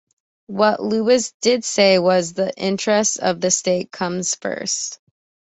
[0.47, 4.99] What Louis did say was: The interests of the state come first.